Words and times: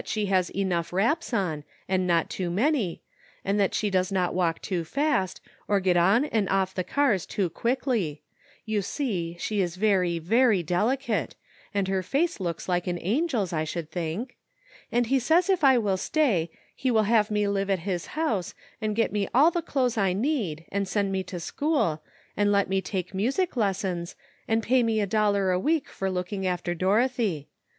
she 0.03 0.25
has 0.25 0.49
enough 0.49 0.91
wraps 0.91 1.31
on, 1.31 1.63
and 1.87 2.07
not 2.07 2.27
too 2.27 2.49
many, 2.49 3.03
and 3.45 3.59
that 3.59 3.75
she 3.75 3.87
does 3.87 4.11
not 4.11 4.33
walk 4.33 4.59
too 4.59 4.83
fast, 4.83 5.39
nor 5.69 5.79
get 5.79 5.95
on 5.95 6.25
and 6.25 6.49
off 6.49 6.73
the 6.73 6.83
cars 6.83 7.23
too 7.27 7.51
quickly; 7.51 8.23
you 8.65 8.81
see 8.81 9.37
she 9.39 9.61
is 9.61 9.75
very, 9.75 10.17
ver}' 10.17 10.63
delicate, 10.63 11.35
and 11.71 11.87
her 11.87 12.01
face 12.01 12.39
looks 12.39 12.67
like 12.67 12.87
an 12.87 12.97
angel's, 12.97 13.53
I 13.53 13.63
should 13.63 13.91
think. 13.91 14.37
And 14.91 15.05
he 15.05 15.19
says 15.19 15.51
if 15.51 15.63
I 15.63 15.77
will 15.77 15.97
stay, 15.97 16.49
he 16.75 16.89
will 16.89 17.03
have 17.03 17.29
mc 17.29 17.47
live 17.49 17.69
at 17.69 17.77
his 17.85 18.07
house, 18.17 18.55
and 18.81 18.95
get 18.95 19.11
me 19.11 19.27
all 19.35 19.51
the 19.51 19.61
clothes 19.61 19.99
I 19.99 20.13
need, 20.13 20.65
and 20.71 20.87
send 20.87 21.11
me 21.11 21.21
to 21.25 21.39
school, 21.39 22.01
and 22.35 22.51
let 22.51 22.67
me 22.69 22.81
take 22.81 23.13
music 23.13 23.55
lessons, 23.55 24.15
and 24.47 24.63
pay 24.63 24.81
me 24.81 24.99
a 24.99 25.05
dollar 25.05 25.51
a 25.51 25.59
week 25.59 25.89
for 25.89 26.09
looking 26.09 26.47
after 26.47 26.73
Dorothy. 26.73 27.49